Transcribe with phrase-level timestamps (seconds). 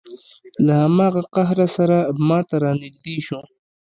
[0.65, 1.97] له هماغه قهره سره
[2.27, 3.41] ما ته را نږدې شو.